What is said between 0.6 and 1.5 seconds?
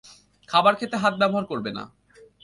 খেতে হাত ব্যবহার